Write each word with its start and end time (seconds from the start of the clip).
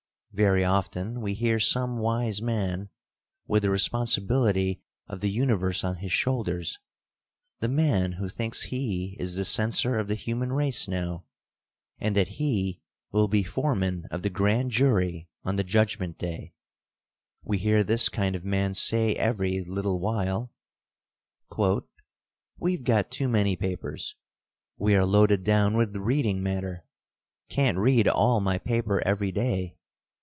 Very 0.33 0.63
often 0.63 1.19
we 1.19 1.33
hear 1.33 1.59
some 1.59 1.97
wise 1.97 2.41
man 2.41 2.87
with 3.47 3.63
the 3.63 3.69
responsibility 3.69 4.81
of 5.09 5.19
the 5.19 5.29
universe 5.29 5.83
on 5.83 5.97
his 5.97 6.13
shoulders, 6.13 6.79
the 7.59 7.67
man 7.67 8.13
who 8.13 8.29
thinks 8.29 8.63
he 8.63 9.17
is 9.19 9.35
the 9.35 9.43
censor 9.43 9.97
of 9.97 10.07
the 10.07 10.15
human 10.15 10.53
race 10.53 10.87
now, 10.87 11.25
and 11.99 12.15
that 12.15 12.29
he 12.39 12.79
will 13.11 13.27
be 13.27 13.43
foreman 13.43 14.05
of 14.09 14.21
the 14.21 14.29
grand 14.29 14.71
jury 14.71 15.27
on 15.43 15.57
the 15.57 15.65
Judgment 15.65 16.17
Day 16.17 16.53
we 17.43 17.57
hear 17.57 17.83
this 17.83 18.07
kind 18.07 18.33
of 18.33 18.45
man 18.45 18.73
say 18.73 19.13
every 19.17 19.61
little 19.61 19.99
while: 19.99 20.53
"We've 22.57 22.85
got 22.85 23.11
too 23.11 23.27
many 23.27 23.57
papers. 23.57 24.15
We 24.77 24.95
are 24.95 25.03
loaded 25.05 25.43
down 25.43 25.75
with 25.75 25.93
reading 25.97 26.41
matter. 26.41 26.85
Can't 27.49 27.77
read 27.77 28.07
all 28.07 28.39
my 28.39 28.57
paper 28.57 29.05
every 29.05 29.33
day. 29.33 29.75